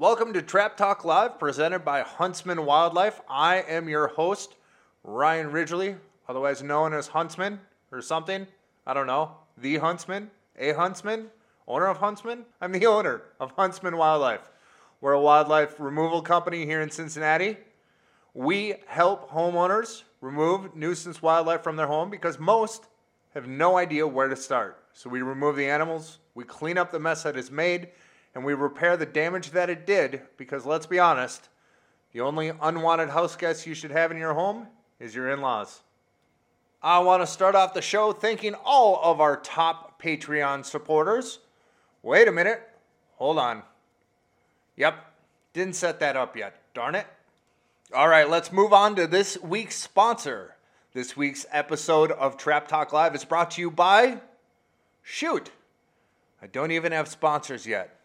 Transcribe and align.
Welcome 0.00 0.32
to 0.34 0.42
Trap 0.42 0.76
Talk 0.76 1.04
Live, 1.04 1.40
presented 1.40 1.80
by 1.80 2.02
Huntsman 2.02 2.64
Wildlife. 2.64 3.20
I 3.28 3.64
am 3.68 3.88
your 3.88 4.06
host, 4.06 4.54
Ryan 5.02 5.50
Ridgely, 5.50 5.96
otherwise 6.28 6.62
known 6.62 6.94
as 6.94 7.08
Huntsman 7.08 7.58
or 7.90 8.00
something. 8.00 8.46
I 8.86 8.94
don't 8.94 9.08
know. 9.08 9.32
The 9.56 9.78
Huntsman? 9.78 10.30
A 10.56 10.72
Huntsman? 10.72 11.30
Owner 11.66 11.86
of 11.86 11.96
Huntsman? 11.96 12.44
I'm 12.60 12.70
the 12.70 12.86
owner 12.86 13.22
of 13.40 13.50
Huntsman 13.56 13.96
Wildlife. 13.96 14.52
We're 15.00 15.14
a 15.14 15.20
wildlife 15.20 15.80
removal 15.80 16.22
company 16.22 16.64
here 16.64 16.80
in 16.80 16.92
Cincinnati. 16.92 17.56
We 18.34 18.76
help 18.86 19.28
homeowners 19.32 20.04
remove 20.20 20.76
nuisance 20.76 21.20
wildlife 21.20 21.64
from 21.64 21.74
their 21.74 21.88
home 21.88 22.08
because 22.08 22.38
most 22.38 22.84
have 23.34 23.48
no 23.48 23.76
idea 23.76 24.06
where 24.06 24.28
to 24.28 24.36
start. 24.36 24.80
So 24.92 25.10
we 25.10 25.22
remove 25.22 25.56
the 25.56 25.68
animals, 25.68 26.20
we 26.36 26.44
clean 26.44 26.78
up 26.78 26.92
the 26.92 27.00
mess 27.00 27.24
that 27.24 27.36
is 27.36 27.50
made, 27.50 27.88
and 28.38 28.46
we 28.46 28.54
repair 28.54 28.96
the 28.96 29.04
damage 29.04 29.50
that 29.50 29.68
it 29.68 29.84
did 29.84 30.22
because 30.36 30.64
let's 30.64 30.86
be 30.86 31.00
honest, 31.00 31.48
the 32.12 32.20
only 32.20 32.52
unwanted 32.62 33.08
house 33.08 33.34
guest 33.34 33.66
you 33.66 33.74
should 33.74 33.90
have 33.90 34.12
in 34.12 34.16
your 34.16 34.32
home 34.32 34.68
is 35.00 35.12
your 35.12 35.28
in 35.30 35.40
laws. 35.40 35.80
I 36.80 37.00
want 37.00 37.20
to 37.20 37.26
start 37.26 37.56
off 37.56 37.74
the 37.74 37.82
show 37.82 38.12
thanking 38.12 38.54
all 38.64 39.00
of 39.02 39.20
our 39.20 39.38
top 39.38 40.00
Patreon 40.00 40.64
supporters. 40.64 41.40
Wait 42.04 42.28
a 42.28 42.32
minute. 42.32 42.60
Hold 43.16 43.40
on. 43.40 43.64
Yep, 44.76 44.94
didn't 45.52 45.74
set 45.74 45.98
that 45.98 46.16
up 46.16 46.36
yet. 46.36 46.62
Darn 46.74 46.94
it. 46.94 47.08
All 47.92 48.06
right, 48.06 48.30
let's 48.30 48.52
move 48.52 48.72
on 48.72 48.94
to 48.94 49.08
this 49.08 49.36
week's 49.42 49.74
sponsor. 49.74 50.54
This 50.92 51.16
week's 51.16 51.44
episode 51.50 52.12
of 52.12 52.36
Trap 52.36 52.68
Talk 52.68 52.92
Live 52.92 53.16
is 53.16 53.24
brought 53.24 53.50
to 53.52 53.60
you 53.60 53.72
by. 53.72 54.20
Shoot, 55.02 55.50
I 56.40 56.46
don't 56.46 56.70
even 56.70 56.92
have 56.92 57.08
sponsors 57.08 57.66
yet. 57.66 57.97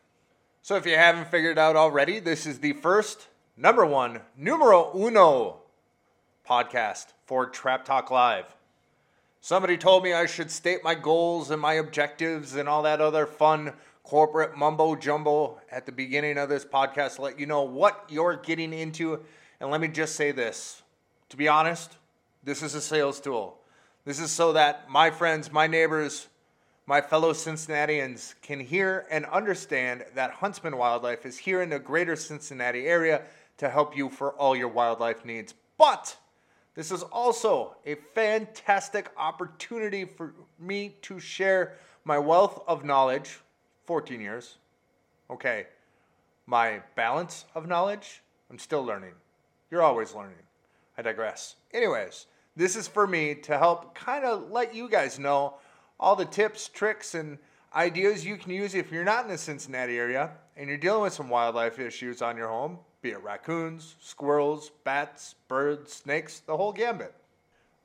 So 0.65 0.77
if 0.77 0.85
you 0.85 0.95
haven't 0.95 1.27
figured 1.27 1.59
out 1.59 1.75
already, 1.75 2.21
this 2.21 2.45
is 2.45 2.59
the 2.59 2.71
first, 2.71 3.27
number 3.57 3.85
one, 3.85 4.21
numero 4.37 4.93
uno 4.95 5.57
podcast 6.49 7.07
for 7.25 7.47
Trap 7.47 7.83
Talk 7.83 8.09
Live. 8.09 8.55
Somebody 9.41 9.77
told 9.77 10.05
me 10.05 10.13
I 10.13 10.25
should 10.25 10.49
state 10.49 10.81
my 10.81 10.95
goals 10.95 11.51
and 11.51 11.61
my 11.61 11.73
objectives 11.73 12.55
and 12.55 12.69
all 12.69 12.83
that 12.83 13.01
other 13.01 13.25
fun 13.25 13.73
corporate 14.03 14.55
mumbo 14.55 14.95
jumbo 14.95 15.59
at 15.69 15.85
the 15.85 15.91
beginning 15.91 16.37
of 16.37 16.47
this 16.47 16.63
podcast, 16.63 17.17
to 17.17 17.23
let 17.23 17.37
you 17.37 17.45
know 17.45 17.63
what 17.63 18.05
you're 18.07 18.37
getting 18.37 18.71
into. 18.71 19.19
And 19.59 19.69
let 19.69 19.81
me 19.81 19.89
just 19.89 20.15
say 20.15 20.31
this 20.31 20.81
to 21.27 21.35
be 21.35 21.49
honest, 21.49 21.97
this 22.41 22.63
is 22.63 22.73
a 22.73 22.79
sales 22.79 23.19
tool. 23.19 23.57
This 24.05 24.17
is 24.17 24.31
so 24.31 24.53
that 24.53 24.89
my 24.89 25.11
friends, 25.11 25.51
my 25.51 25.67
neighbors, 25.67 26.29
my 26.85 26.99
fellow 26.99 27.31
Cincinnatians 27.31 28.35
can 28.41 28.59
hear 28.59 29.05
and 29.09 29.25
understand 29.27 30.03
that 30.15 30.31
Huntsman 30.31 30.77
Wildlife 30.77 31.25
is 31.25 31.37
here 31.37 31.61
in 31.61 31.69
the 31.69 31.79
greater 31.79 32.15
Cincinnati 32.15 32.85
area 32.87 33.21
to 33.57 33.69
help 33.69 33.95
you 33.95 34.09
for 34.09 34.31
all 34.33 34.55
your 34.55 34.67
wildlife 34.67 35.23
needs. 35.23 35.53
But 35.77 36.17
this 36.75 36.91
is 36.91 37.03
also 37.03 37.75
a 37.85 37.95
fantastic 38.13 39.09
opportunity 39.15 40.05
for 40.05 40.33
me 40.59 40.95
to 41.03 41.19
share 41.19 41.77
my 42.03 42.17
wealth 42.17 42.61
of 42.67 42.83
knowledge 42.83 43.39
14 43.85 44.19
years. 44.19 44.57
Okay, 45.29 45.67
my 46.45 46.81
balance 46.95 47.45
of 47.55 47.67
knowledge, 47.67 48.21
I'm 48.49 48.59
still 48.59 48.83
learning. 48.83 49.13
You're 49.71 49.81
always 49.81 50.13
learning. 50.13 50.35
I 50.97 51.01
digress. 51.01 51.55
Anyways, 51.73 52.25
this 52.55 52.75
is 52.75 52.87
for 52.87 53.07
me 53.07 53.35
to 53.35 53.57
help 53.57 53.95
kind 53.95 54.25
of 54.25 54.51
let 54.51 54.75
you 54.75 54.89
guys 54.89 55.17
know 55.17 55.55
all 56.03 56.17
the 56.17 56.25
tips, 56.25 56.67
tricks, 56.67 57.15
and 57.15 57.37
ideas 57.73 58.25
you 58.25 58.35
can 58.35 58.51
use 58.51 58.75
if 58.75 58.91
you're 58.91 59.05
not 59.05 59.23
in 59.23 59.31
the 59.31 59.37
Cincinnati 59.37 59.97
area 59.97 60.31
and 60.57 60.67
you're 60.67 60.77
dealing 60.77 61.01
with 61.01 61.13
some 61.13 61.29
wildlife 61.29 61.79
issues 61.79 62.21
on 62.21 62.35
your 62.35 62.49
home, 62.49 62.77
be 63.01 63.11
it 63.11 63.23
raccoons, 63.23 63.95
squirrels, 64.01 64.69
bats, 64.83 65.35
birds, 65.47 65.93
snakes, 65.93 66.41
the 66.41 66.57
whole 66.57 66.73
gambit. 66.73 67.15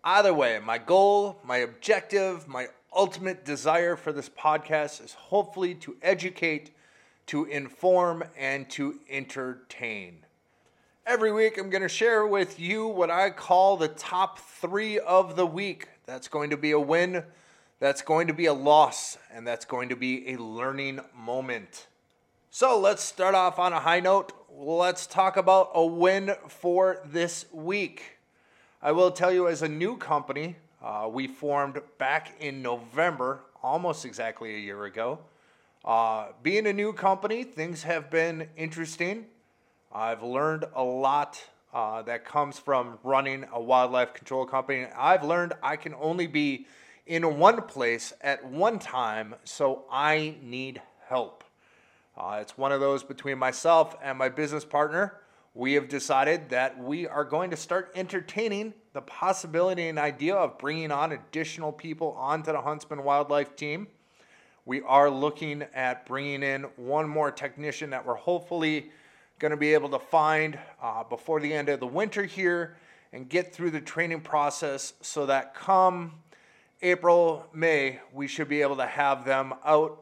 Either 0.02 0.34
way, 0.34 0.58
my 0.58 0.78
goal, 0.78 1.38
my 1.44 1.58
objective, 1.58 2.48
my 2.48 2.66
ultimate 2.94 3.44
desire 3.44 3.94
for 3.94 4.12
this 4.12 4.28
podcast 4.28 5.02
is 5.04 5.14
hopefully 5.14 5.76
to 5.76 5.96
educate, 6.02 6.72
to 7.26 7.44
inform, 7.44 8.24
and 8.36 8.68
to 8.70 8.98
entertain. 9.08 10.24
Every 11.06 11.30
week, 11.30 11.56
I'm 11.56 11.70
going 11.70 11.82
to 11.82 11.88
share 11.88 12.26
with 12.26 12.58
you 12.58 12.88
what 12.88 13.10
I 13.10 13.30
call 13.30 13.76
the 13.76 13.88
top 13.88 14.40
three 14.40 14.98
of 14.98 15.36
the 15.36 15.46
week. 15.46 15.88
That's 16.04 16.26
going 16.26 16.50
to 16.50 16.56
be 16.56 16.72
a 16.72 16.80
win, 16.80 17.22
that's 17.80 18.02
going 18.02 18.26
to 18.26 18.34
be 18.34 18.46
a 18.46 18.54
loss, 18.54 19.18
and 19.32 19.46
that's 19.46 19.64
going 19.64 19.88
to 19.88 19.96
be 19.96 20.30
a 20.30 20.36
learning 20.36 21.00
moment. 21.16 21.86
So 22.50 22.78
let's 22.78 23.02
start 23.02 23.34
off 23.34 23.58
on 23.58 23.72
a 23.72 23.80
high 23.80 24.00
note 24.00 24.32
let's 24.60 25.06
talk 25.06 25.36
about 25.36 25.70
a 25.74 25.86
win 25.86 26.34
for 26.48 27.00
this 27.04 27.46
week. 27.52 28.18
I 28.82 28.90
will 28.90 29.12
tell 29.12 29.32
you, 29.32 29.46
as 29.46 29.62
a 29.62 29.68
new 29.68 29.96
company, 29.96 30.56
uh, 30.82 31.08
we 31.10 31.28
formed 31.28 31.80
back 31.98 32.34
in 32.40 32.60
November, 32.60 33.40
almost 33.62 34.04
exactly 34.04 34.56
a 34.56 34.58
year 34.58 34.84
ago. 34.84 35.20
Uh, 35.84 36.28
being 36.42 36.66
a 36.66 36.72
new 36.72 36.92
company, 36.92 37.44
things 37.44 37.84
have 37.84 38.10
been 38.10 38.48
interesting. 38.56 39.26
I've 39.92 40.24
learned 40.24 40.64
a 40.74 40.82
lot 40.82 41.40
uh, 41.72 42.02
that 42.02 42.24
comes 42.24 42.58
from 42.58 42.98
running 43.04 43.44
a 43.52 43.60
wildlife 43.60 44.12
control 44.12 44.44
company. 44.44 44.86
I've 44.96 45.22
learned 45.22 45.52
I 45.62 45.76
can 45.76 45.94
only 45.94 46.26
be 46.26 46.66
in 47.08 47.38
one 47.38 47.62
place 47.62 48.12
at 48.20 48.44
one 48.44 48.78
time, 48.78 49.34
so 49.42 49.84
I 49.90 50.36
need 50.42 50.82
help. 51.08 51.42
Uh, 52.16 52.38
it's 52.42 52.58
one 52.58 52.70
of 52.70 52.80
those 52.80 53.02
between 53.02 53.38
myself 53.38 53.96
and 54.02 54.18
my 54.18 54.28
business 54.28 54.64
partner. 54.64 55.14
We 55.54 55.72
have 55.72 55.88
decided 55.88 56.50
that 56.50 56.78
we 56.78 57.08
are 57.08 57.24
going 57.24 57.50
to 57.50 57.56
start 57.56 57.90
entertaining 57.94 58.74
the 58.92 59.00
possibility 59.00 59.88
and 59.88 59.98
idea 59.98 60.34
of 60.34 60.58
bringing 60.58 60.92
on 60.92 61.12
additional 61.12 61.72
people 61.72 62.12
onto 62.12 62.52
the 62.52 62.60
Huntsman 62.60 63.02
Wildlife 63.02 63.56
team. 63.56 63.88
We 64.66 64.82
are 64.82 65.08
looking 65.08 65.64
at 65.74 66.04
bringing 66.04 66.42
in 66.42 66.64
one 66.76 67.08
more 67.08 67.30
technician 67.30 67.88
that 67.90 68.04
we're 68.04 68.16
hopefully 68.16 68.90
going 69.38 69.52
to 69.52 69.56
be 69.56 69.72
able 69.72 69.88
to 69.90 69.98
find 69.98 70.58
uh, 70.82 71.04
before 71.04 71.40
the 71.40 71.54
end 71.54 71.70
of 71.70 71.80
the 71.80 71.86
winter 71.86 72.24
here 72.24 72.76
and 73.14 73.30
get 73.30 73.54
through 73.54 73.70
the 73.70 73.80
training 73.80 74.20
process 74.20 74.92
so 75.00 75.24
that 75.24 75.54
come 75.54 76.12
April, 76.80 77.44
May, 77.52 77.98
we 78.12 78.28
should 78.28 78.48
be 78.48 78.62
able 78.62 78.76
to 78.76 78.86
have 78.86 79.24
them 79.24 79.52
out 79.64 80.00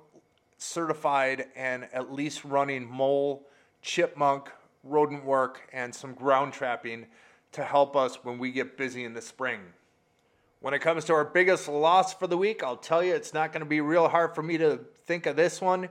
certified 0.59 1.47
and 1.57 1.89
at 1.93 2.13
least 2.13 2.45
running 2.45 2.87
mole, 2.87 3.47
chipmunk, 3.81 4.51
rodent 4.83 5.25
work, 5.25 5.69
and 5.73 5.95
some 5.95 6.13
ground 6.13 6.53
trapping 6.53 7.07
to 7.53 7.65
help 7.65 7.97
us 7.97 8.19
when 8.25 8.39
we 8.39 8.53
get 8.53 8.77
busy 8.77 9.05
in 9.05 9.15
the 9.15 9.23
spring. 9.23 9.61
When 10.61 10.75
it 10.75 10.81
comes 10.81 11.07
to 11.07 11.15
our 11.15 11.25
biggest 11.25 11.67
loss 11.67 12.13
for 12.13 12.27
the 12.27 12.37
week, 12.37 12.63
I'll 12.63 12.77
tell 12.77 13.03
you 13.03 13.15
it's 13.15 13.33
not 13.33 13.53
going 13.53 13.61
to 13.61 13.69
be 13.69 13.81
real 13.81 14.09
hard 14.09 14.35
for 14.35 14.43
me 14.43 14.59
to 14.59 14.81
think 15.07 15.25
of 15.25 15.35
this 15.35 15.63
one. 15.63 15.89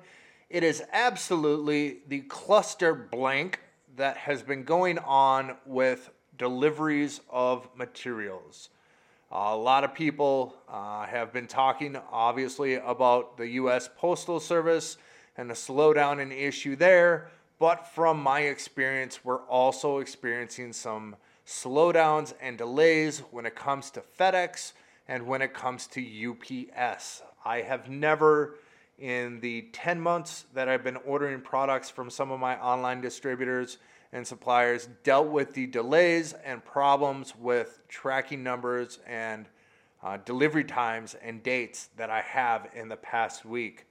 It 0.51 0.63
is 0.63 0.83
absolutely 0.91 2.01
the 2.07 2.21
cluster 2.21 2.93
blank 2.93 3.59
that 3.95 4.17
has 4.17 4.43
been 4.43 4.63
going 4.63 4.99
on 4.99 5.57
with 5.65 6.11
deliveries 6.37 7.21
of 7.29 7.67
materials. 7.75 8.69
A 9.31 9.55
lot 9.55 9.83
of 9.83 9.93
people 9.93 10.55
uh, 10.69 11.05
have 11.07 11.33
been 11.33 11.47
talking, 11.47 11.97
obviously, 12.11 12.75
about 12.75 13.37
the 13.37 13.47
U.S. 13.49 13.89
Postal 13.97 14.39
Service 14.39 14.97
and 15.35 15.49
the 15.49 15.55
slowdown 15.55 16.21
and 16.21 16.31
issue 16.31 16.75
there. 16.75 17.29
But 17.57 17.87
from 17.87 18.21
my 18.21 18.41
experience, 18.41 19.23
we're 19.23 19.41
also 19.43 19.97
experiencing 19.97 20.73
some 20.73 21.15
slowdowns 21.45 22.33
and 22.41 22.57
delays 22.57 23.19
when 23.31 23.45
it 23.45 23.55
comes 23.55 23.89
to 23.91 24.03
FedEx 24.19 24.73
and 25.07 25.25
when 25.25 25.41
it 25.41 25.53
comes 25.53 25.87
to 25.87 26.31
UPS. 26.31 27.21
I 27.43 27.61
have 27.61 27.89
never, 27.89 28.55
in 28.99 29.39
the 29.39 29.69
10 29.73 29.99
months 29.99 30.45
that 30.53 30.67
I've 30.67 30.83
been 30.83 30.97
ordering 30.97 31.41
products 31.41 31.89
from 31.89 32.09
some 32.09 32.31
of 32.31 32.39
my 32.39 32.59
online 32.59 33.01
distributors, 33.01 33.77
and 34.11 34.25
suppliers 34.25 34.87
dealt 35.03 35.27
with 35.27 35.53
the 35.53 35.67
delays 35.67 36.33
and 36.45 36.63
problems 36.63 37.35
with 37.35 37.81
tracking 37.87 38.43
numbers 38.43 38.99
and 39.07 39.47
uh, 40.03 40.17
delivery 40.25 40.63
times 40.63 41.15
and 41.23 41.41
dates 41.41 41.89
that 41.97 42.09
I 42.09 42.21
have 42.21 42.69
in 42.75 42.89
the 42.89 42.95
past 42.95 43.45
week. 43.45 43.85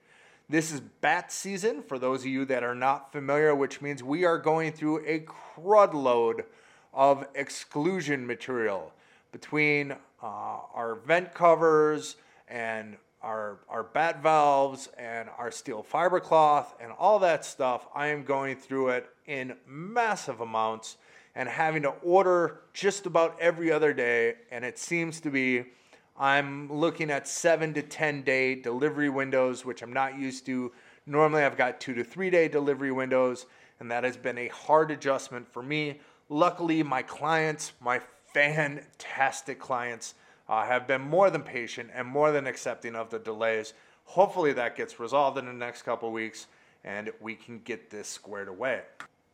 This 0.48 0.72
is 0.72 0.80
bat 0.80 1.32
season 1.32 1.82
for 1.82 1.98
those 1.98 2.20
of 2.20 2.26
you 2.26 2.44
that 2.46 2.62
are 2.62 2.74
not 2.74 3.12
familiar, 3.12 3.54
which 3.54 3.80
means 3.80 4.02
we 4.02 4.24
are 4.24 4.38
going 4.38 4.72
through 4.72 5.04
a 5.06 5.20
crud 5.20 5.94
load 5.94 6.44
of 6.92 7.26
exclusion 7.34 8.26
material 8.26 8.92
between 9.32 9.92
uh, 9.92 9.96
our 10.22 10.96
vent 11.06 11.34
covers 11.34 12.16
and 12.46 12.96
our, 13.24 13.58
our 13.68 13.82
bat 13.82 14.22
valves 14.22 14.88
and 14.98 15.28
our 15.38 15.50
steel 15.50 15.82
fiber 15.82 16.20
cloth 16.20 16.74
and 16.80 16.92
all 16.92 17.18
that 17.20 17.44
stuff. 17.44 17.86
I 17.94 18.08
am 18.08 18.22
going 18.24 18.56
through 18.56 18.90
it 18.90 19.08
in 19.26 19.56
massive 19.66 20.40
amounts 20.40 20.96
and 21.34 21.48
having 21.48 21.82
to 21.82 21.90
order 22.02 22.60
just 22.72 23.06
about 23.06 23.40
every 23.40 23.72
other 23.72 23.92
day. 23.92 24.34
And 24.50 24.64
it 24.64 24.78
seems 24.78 25.20
to 25.22 25.30
be, 25.30 25.64
I'm 26.16 26.72
looking 26.72 27.10
at 27.10 27.26
seven 27.26 27.74
to 27.74 27.82
10 27.82 28.22
day 28.22 28.54
delivery 28.54 29.08
windows, 29.08 29.64
which 29.64 29.82
I'm 29.82 29.92
not 29.92 30.18
used 30.18 30.46
to 30.46 30.70
Normally, 31.06 31.42
I've 31.42 31.56
got 31.56 31.80
two 31.80 31.92
to 31.94 32.04
three 32.04 32.30
day 32.30 32.48
delivery 32.48 32.92
windows, 32.92 33.46
and 33.78 33.90
that 33.90 34.04
has 34.04 34.16
been 34.16 34.38
a 34.38 34.48
hard 34.48 34.90
adjustment 34.90 35.52
for 35.52 35.62
me. 35.62 36.00
Luckily, 36.30 36.82
my 36.82 37.02
clients, 37.02 37.72
my 37.80 38.00
fantastic 38.32 39.58
clients, 39.58 40.14
uh, 40.48 40.64
have 40.64 40.86
been 40.86 41.00
more 41.00 41.30
than 41.30 41.42
patient 41.42 41.90
and 41.94 42.06
more 42.06 42.32
than 42.32 42.46
accepting 42.46 42.94
of 42.94 43.10
the 43.10 43.18
delays. 43.18 43.74
Hopefully, 44.04 44.52
that 44.52 44.76
gets 44.76 45.00
resolved 45.00 45.38
in 45.38 45.46
the 45.46 45.52
next 45.52 45.82
couple 45.82 46.12
weeks 46.12 46.46
and 46.84 47.10
we 47.20 47.34
can 47.34 47.60
get 47.60 47.90
this 47.90 48.08
squared 48.08 48.48
away. 48.48 48.82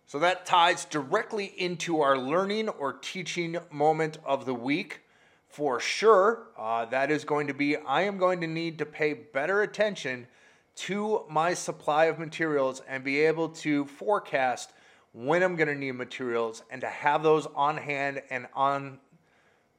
So 0.07 0.19
that 0.21 0.47
ties 0.47 0.85
directly 0.85 1.47
into 1.57 2.01
our 2.01 2.17
learning 2.17 2.69
or 2.69 2.95
teaching 2.95 3.59
moment 3.71 4.19
of 4.25 4.47
the 4.47 4.55
week. 4.55 5.03
For 5.49 5.81
sure, 5.81 6.47
uh, 6.57 6.85
that 6.87 7.11
is 7.11 7.25
going 7.25 7.49
to 7.49 7.55
be 7.55 7.77
I 7.77 8.03
am 8.03 8.19
going 8.19 8.41
to 8.41 8.47
need 8.47 8.79
to 8.79 8.87
pay 8.87 9.15
better 9.15 9.63
attention 9.63 10.29
to 10.77 11.25
my 11.29 11.55
supply 11.55 12.07
of 12.07 12.19
materials 12.19 12.83
and 12.89 13.03
be 13.03 13.21
able 13.21 13.49
to 13.49 13.85
forecast 13.85 14.73
when 15.13 15.43
I'm 15.43 15.57
going 15.57 15.69
to 15.69 15.75
need 15.75 15.93
materials 15.93 16.63
and 16.71 16.81
to 16.81 16.89
have 16.89 17.25
those 17.25 17.47
on 17.55 17.77
hand 17.77 18.23
and 18.31 18.47
on 18.55 18.99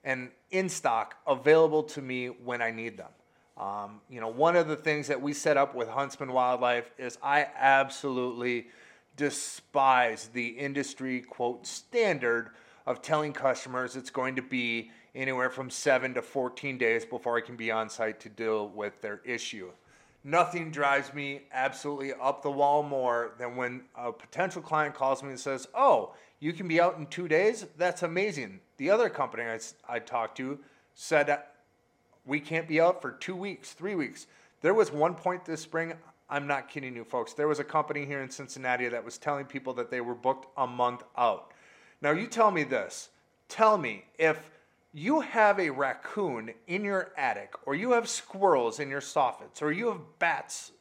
and 0.04 0.30
in 0.50 0.70
stock 0.70 1.16
available 1.28 1.84
to 1.84 2.02
me 2.02 2.28
when 2.28 2.62
I 2.62 2.72
need 2.72 2.98
them. 2.98 3.12
Um, 3.58 4.02
you 4.10 4.20
know, 4.20 4.28
one 4.28 4.56
of 4.56 4.68
the 4.68 4.76
things 4.76 5.08
that 5.08 5.22
we 5.22 5.34
set 5.34 5.58
up 5.58 5.76
with 5.76 5.88
Huntsman 5.88 6.32
Wildlife 6.32 6.90
is 6.98 7.18
I 7.22 7.48
absolutely 7.56 8.68
despise 9.18 10.30
the 10.34 10.48
industry 10.48 11.22
quote 11.22 11.68
standard 11.68 12.52
of 12.86 13.02
telling 13.02 13.34
customers 13.34 13.96
it's 13.96 14.10
going 14.10 14.36
to 14.36 14.42
be 14.42 14.90
anywhere 15.14 15.50
from 15.50 15.70
7 15.70 16.14
to 16.14 16.22
14 16.22 16.78
days 16.78 17.06
before 17.06 17.38
I 17.38 17.42
can 17.42 17.56
be 17.56 17.70
on 17.70 17.90
site 17.90 18.20
to 18.22 18.30
deal 18.30 18.70
with 18.70 19.02
their 19.02 19.22
issue. 19.26 19.72
Nothing 20.24 20.72
drives 20.72 21.14
me 21.14 21.42
absolutely 21.52 22.14
up 22.14 22.42
the 22.42 22.52
wall 22.52 22.84
more 22.84 23.34
than 23.38 23.56
when 23.56 23.84
a 23.96 24.12
potential 24.12 24.62
client 24.62 24.96
calls 24.96 25.24
me 25.24 25.30
and 25.30 25.40
says, 25.40 25.68
"Oh, 25.74 26.14
you 26.42 26.52
can 26.52 26.68
be 26.68 26.82
out 26.82 26.98
in 26.98 27.06
2 27.06 27.30
days? 27.30 27.66
That's 27.78 28.04
amazing." 28.04 28.60
The 28.76 28.90
other 28.90 29.10
company 29.10 29.44
I, 29.44 29.60
I 29.88 30.00
talked 30.00 30.36
to 30.38 30.60
said 30.94 31.42
we 32.26 32.40
can't 32.40 32.68
be 32.68 32.82
out 32.82 33.02
for 33.02 33.12
two 33.12 33.36
weeks, 33.36 33.72
three 33.72 33.96
weeks. 33.96 34.28
There 34.62 34.74
was 34.74 34.92
one 34.92 35.16
point 35.16 35.46
this 35.46 35.62
spring, 35.62 35.94
I'm 36.30 36.48
not 36.48 36.70
kidding 36.70 36.96
you, 36.96 37.04
folks. 37.04 37.34
There 37.34 37.48
was 37.48 37.60
a 37.60 37.64
company 37.64 38.06
here 38.06 38.22
in 38.22 38.30
Cincinnati 38.30 38.88
that 38.88 39.04
was 39.04 39.18
telling 39.18 39.46
people 39.46 39.74
that 39.74 39.92
they 39.92 40.02
were 40.02 40.16
booked 40.16 40.48
a 40.58 40.66
month 40.66 41.04
out. 41.18 41.52
Now, 42.02 42.12
you 42.12 42.28
tell 42.28 42.52
me 42.52 42.64
this. 42.64 43.10
Tell 43.50 43.78
me 43.78 44.06
if 44.18 44.50
you 44.94 45.20
have 45.22 45.60
a 45.60 45.70
raccoon 45.70 46.54
in 46.68 46.84
your 46.84 47.12
attic, 47.18 47.54
or 47.66 47.76
you 47.76 47.92
have 47.92 48.08
squirrels 48.08 48.80
in 48.80 48.90
your 48.90 49.02
soffits, 49.02 49.62
or 49.62 49.72
you 49.72 49.88
have 49.88 50.00
bats, 50.20 50.72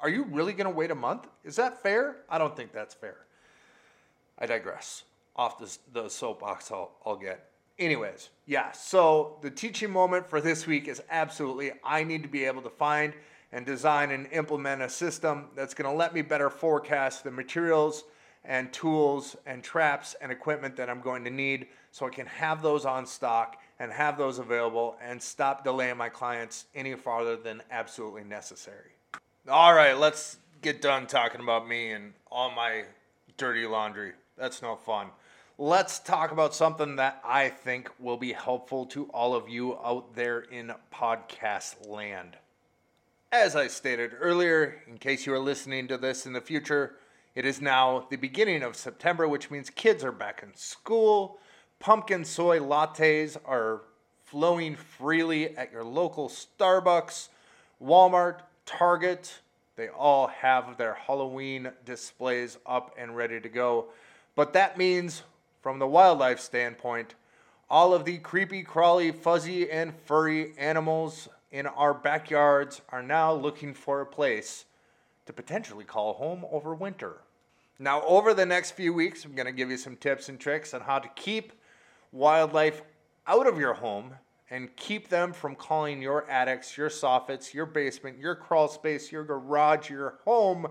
are 0.00 0.08
you 0.08 0.24
really 0.24 0.52
going 0.52 0.70
to 0.70 0.76
wait 0.76 0.90
a 0.90 0.94
month? 0.94 1.28
Is 1.44 1.56
that 1.56 1.82
fair? 1.82 2.16
I 2.28 2.38
don't 2.38 2.56
think 2.56 2.72
that's 2.72 2.94
fair. 2.94 3.18
I 4.40 4.46
digress. 4.46 5.04
Off 5.36 5.58
the, 5.58 5.78
the 5.92 6.08
soapbox 6.08 6.70
I'll, 6.70 6.92
I'll 7.04 7.16
get. 7.16 7.50
Anyways, 7.78 8.28
yeah, 8.46 8.72
so 8.72 9.38
the 9.40 9.50
teaching 9.50 9.90
moment 9.90 10.28
for 10.28 10.40
this 10.40 10.66
week 10.66 10.86
is 10.86 11.02
absolutely 11.10 11.72
I 11.82 12.04
need 12.04 12.22
to 12.22 12.28
be 12.28 12.44
able 12.44 12.62
to 12.62 12.70
find 12.70 13.14
and 13.52 13.64
design 13.64 14.10
and 14.10 14.26
implement 14.32 14.82
a 14.82 14.88
system 14.88 15.48
that's 15.56 15.74
going 15.74 15.90
to 15.90 15.96
let 15.96 16.14
me 16.14 16.22
better 16.22 16.50
forecast 16.50 17.24
the 17.24 17.30
materials 17.30 18.04
and 18.44 18.72
tools 18.72 19.36
and 19.46 19.62
traps 19.62 20.14
and 20.20 20.30
equipment 20.30 20.76
that 20.76 20.88
I'm 20.88 21.00
going 21.00 21.24
to 21.24 21.30
need 21.30 21.68
so 21.90 22.06
I 22.06 22.10
can 22.10 22.26
have 22.26 22.62
those 22.62 22.84
on 22.84 23.06
stock 23.06 23.56
and 23.78 23.90
have 23.92 24.18
those 24.18 24.38
available 24.38 24.96
and 25.02 25.20
stop 25.20 25.64
delaying 25.64 25.96
my 25.96 26.08
clients 26.08 26.66
any 26.74 26.94
farther 26.94 27.36
than 27.36 27.62
absolutely 27.70 28.24
necessary. 28.24 28.92
All 29.48 29.74
right, 29.74 29.98
let's 29.98 30.38
get 30.62 30.82
done 30.82 31.06
talking 31.06 31.40
about 31.40 31.66
me 31.66 31.92
and 31.92 32.12
all 32.30 32.50
my 32.50 32.84
dirty 33.36 33.66
laundry. 33.66 34.12
That's 34.40 34.62
no 34.62 34.74
fun 34.74 35.10
let's 35.60 35.98
talk 35.98 36.32
about 36.32 36.54
something 36.54 36.96
that 36.96 37.20
I 37.22 37.50
think 37.50 37.90
will 37.98 38.16
be 38.16 38.32
helpful 38.32 38.86
to 38.86 39.04
all 39.12 39.34
of 39.34 39.50
you 39.50 39.76
out 39.84 40.14
there 40.14 40.40
in 40.40 40.72
podcast 40.90 41.86
land. 41.86 42.38
As 43.30 43.54
I 43.54 43.66
stated 43.66 44.12
earlier, 44.18 44.82
in 44.88 44.96
case 44.96 45.26
you 45.26 45.34
are 45.34 45.38
listening 45.38 45.86
to 45.88 45.98
this 45.98 46.24
in 46.24 46.32
the 46.32 46.40
future, 46.40 46.96
it 47.34 47.44
is 47.44 47.60
now 47.60 48.06
the 48.08 48.16
beginning 48.16 48.62
of 48.62 48.74
September, 48.74 49.28
which 49.28 49.50
means 49.50 49.68
kids 49.68 50.02
are 50.02 50.12
back 50.12 50.42
in 50.42 50.56
school. 50.56 51.38
Pumpkin 51.78 52.24
soy 52.24 52.58
lattes 52.58 53.36
are 53.44 53.82
flowing 54.24 54.76
freely 54.76 55.54
at 55.58 55.70
your 55.70 55.84
local 55.84 56.30
Starbucks, 56.30 57.28
Walmart, 57.84 58.40
Target. 58.64 59.40
They 59.76 59.88
all 59.88 60.28
have 60.28 60.78
their 60.78 60.94
Halloween 60.94 61.70
displays 61.84 62.56
up 62.64 62.94
and 62.96 63.14
ready 63.14 63.40
to 63.40 63.48
go. 63.50 63.88
But 64.34 64.52
that 64.52 64.78
means 64.78 65.22
from 65.62 65.78
the 65.78 65.86
wildlife 65.86 66.40
standpoint, 66.40 67.14
all 67.68 67.94
of 67.94 68.04
the 68.04 68.18
creepy, 68.18 68.62
crawly, 68.62 69.12
fuzzy, 69.12 69.70
and 69.70 69.94
furry 70.04 70.56
animals 70.58 71.28
in 71.52 71.66
our 71.66 71.94
backyards 71.94 72.80
are 72.90 73.02
now 73.02 73.32
looking 73.32 73.74
for 73.74 74.00
a 74.00 74.06
place 74.06 74.64
to 75.26 75.32
potentially 75.32 75.84
call 75.84 76.14
home 76.14 76.44
over 76.50 76.74
winter. 76.74 77.22
Now, 77.78 78.02
over 78.02 78.34
the 78.34 78.46
next 78.46 78.72
few 78.72 78.92
weeks, 78.92 79.24
I'm 79.24 79.34
going 79.34 79.46
to 79.46 79.52
give 79.52 79.70
you 79.70 79.76
some 79.76 79.96
tips 79.96 80.28
and 80.28 80.38
tricks 80.38 80.74
on 80.74 80.82
how 80.82 80.98
to 80.98 81.08
keep 81.14 81.52
wildlife 82.12 82.82
out 83.26 83.46
of 83.46 83.58
your 83.58 83.74
home 83.74 84.12
and 84.50 84.74
keep 84.76 85.08
them 85.08 85.32
from 85.32 85.54
calling 85.54 86.02
your 86.02 86.28
attics, 86.28 86.76
your 86.76 86.90
soffits, 86.90 87.54
your 87.54 87.66
basement, 87.66 88.18
your 88.18 88.34
crawl 88.34 88.68
space, 88.68 89.12
your 89.12 89.24
garage, 89.24 89.88
your 89.88 90.18
home, 90.24 90.66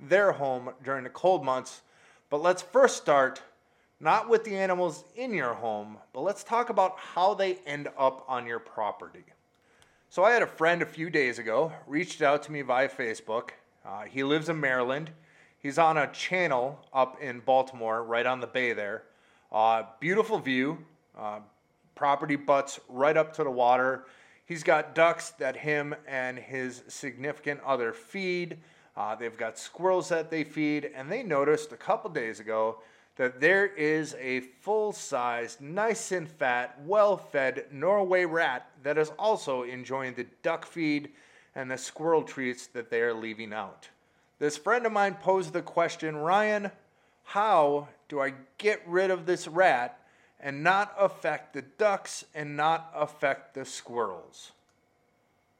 their 0.00 0.32
home 0.32 0.70
during 0.82 1.04
the 1.04 1.10
cold 1.10 1.44
months. 1.44 1.82
But 2.30 2.42
let's 2.42 2.62
first 2.62 2.96
start 2.96 3.42
not 4.00 4.28
with 4.28 4.44
the 4.44 4.56
animals 4.56 5.04
in 5.16 5.32
your 5.32 5.54
home, 5.54 5.98
but 6.12 6.20
let's 6.20 6.44
talk 6.44 6.70
about 6.70 6.98
how 6.98 7.34
they 7.34 7.56
end 7.66 7.88
up 7.98 8.24
on 8.28 8.46
your 8.46 8.60
property. 8.60 9.24
So, 10.10 10.24
I 10.24 10.32
had 10.32 10.42
a 10.42 10.46
friend 10.46 10.80
a 10.80 10.86
few 10.86 11.10
days 11.10 11.38
ago 11.38 11.72
reached 11.86 12.22
out 12.22 12.42
to 12.44 12.52
me 12.52 12.62
via 12.62 12.88
Facebook. 12.88 13.50
Uh, 13.84 14.02
he 14.04 14.22
lives 14.22 14.48
in 14.48 14.58
Maryland. 14.58 15.10
He's 15.58 15.78
on 15.78 15.98
a 15.98 16.06
channel 16.12 16.78
up 16.92 17.20
in 17.20 17.40
Baltimore, 17.40 18.04
right 18.04 18.24
on 18.24 18.40
the 18.40 18.46
bay 18.46 18.72
there. 18.72 19.02
Uh, 19.50 19.82
beautiful 20.00 20.38
view. 20.38 20.78
Uh, 21.18 21.40
property 21.94 22.36
butts 22.36 22.78
right 22.88 23.16
up 23.16 23.34
to 23.34 23.44
the 23.44 23.50
water. 23.50 24.04
He's 24.46 24.62
got 24.62 24.94
ducks 24.94 25.30
that 25.32 25.56
him 25.56 25.94
and 26.06 26.38
his 26.38 26.82
significant 26.88 27.60
other 27.66 27.92
feed. 27.92 28.58
Uh, 28.98 29.14
they've 29.14 29.36
got 29.38 29.56
squirrels 29.56 30.08
that 30.08 30.28
they 30.28 30.42
feed, 30.42 30.90
and 30.92 31.10
they 31.10 31.22
noticed 31.22 31.70
a 31.70 31.76
couple 31.76 32.10
days 32.10 32.40
ago 32.40 32.78
that 33.14 33.40
there 33.40 33.64
is 33.64 34.16
a 34.18 34.40
full 34.40 34.92
sized, 34.92 35.60
nice 35.60 36.10
and 36.10 36.28
fat, 36.28 36.76
well 36.84 37.16
fed 37.16 37.66
Norway 37.70 38.24
rat 38.24 38.68
that 38.82 38.98
is 38.98 39.12
also 39.16 39.62
enjoying 39.62 40.14
the 40.14 40.26
duck 40.42 40.66
feed 40.66 41.10
and 41.54 41.70
the 41.70 41.78
squirrel 41.78 42.24
treats 42.24 42.66
that 42.66 42.90
they 42.90 43.00
are 43.00 43.14
leaving 43.14 43.52
out. 43.52 43.88
This 44.40 44.56
friend 44.56 44.84
of 44.84 44.90
mine 44.90 45.14
posed 45.14 45.52
the 45.52 45.62
question 45.62 46.16
Ryan, 46.16 46.72
how 47.22 47.86
do 48.08 48.20
I 48.20 48.34
get 48.58 48.82
rid 48.84 49.12
of 49.12 49.26
this 49.26 49.46
rat 49.46 50.00
and 50.40 50.64
not 50.64 50.92
affect 50.98 51.54
the 51.54 51.62
ducks 51.62 52.24
and 52.34 52.56
not 52.56 52.90
affect 52.96 53.54
the 53.54 53.64
squirrels? 53.64 54.50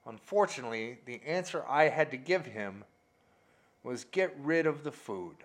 Unfortunately, 0.07 0.99
the 1.07 1.21
answer 1.25 1.65
I 1.69 1.85
had 1.89 2.11
to 2.11 2.17
give 2.17 2.47
him 2.47 2.83
was 3.89 4.05
get 4.05 4.37
rid 4.39 4.67
of 4.67 4.85
the 4.85 4.93
food. 4.93 5.37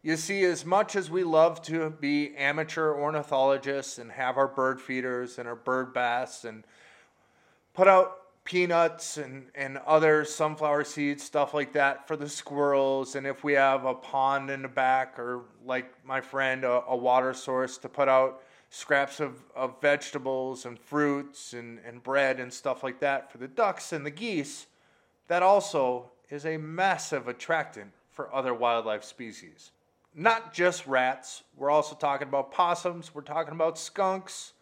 You 0.00 0.16
see, 0.16 0.44
as 0.44 0.64
much 0.64 0.94
as 0.94 1.10
we 1.10 1.24
love 1.24 1.60
to 1.62 1.90
be 1.90 2.32
amateur 2.36 2.94
ornithologists 2.94 3.98
and 3.98 4.12
have 4.12 4.38
our 4.38 4.46
bird 4.46 4.80
feeders 4.80 5.40
and 5.40 5.48
our 5.48 5.56
bird 5.56 5.92
baths 5.92 6.44
and 6.44 6.62
put 7.74 7.88
out 7.88 8.18
peanuts 8.44 9.16
and, 9.16 9.48
and 9.56 9.78
other 9.78 10.24
sunflower 10.24 10.84
seeds, 10.84 11.24
stuff 11.24 11.54
like 11.54 11.72
that 11.72 12.06
for 12.06 12.16
the 12.16 12.28
squirrels, 12.28 13.16
and 13.16 13.26
if 13.26 13.42
we 13.42 13.54
have 13.54 13.84
a 13.84 13.94
pond 13.94 14.48
in 14.48 14.62
the 14.62 14.68
back 14.68 15.18
or 15.18 15.40
like 15.64 15.92
my 16.04 16.20
friend, 16.20 16.62
a, 16.62 16.84
a 16.86 16.96
water 16.96 17.34
source 17.34 17.78
to 17.78 17.88
put 17.88 18.08
out 18.08 18.42
scraps 18.70 19.18
of, 19.18 19.42
of 19.56 19.80
vegetables 19.80 20.66
and 20.66 20.78
fruits 20.78 21.52
and, 21.52 21.80
and 21.84 22.00
bread 22.04 22.38
and 22.38 22.52
stuff 22.52 22.84
like 22.84 23.00
that 23.00 23.32
for 23.32 23.38
the 23.38 23.48
ducks 23.48 23.92
and 23.92 24.06
the 24.06 24.10
geese, 24.12 24.68
that 25.26 25.42
also 25.42 26.12
is 26.30 26.46
a 26.46 26.56
massive 26.56 27.28
attractant 27.28 27.92
for 28.10 28.34
other 28.34 28.54
wildlife 28.54 29.04
species 29.04 29.70
not 30.16 30.54
just 30.54 30.86
rats. 30.86 31.42
We're 31.56 31.70
also 31.70 31.94
talking 31.94 32.26
about 32.26 32.50
possums, 32.50 33.14
we're 33.14 33.20
talking 33.20 33.52
about 33.52 33.78
skunks, 33.78 34.54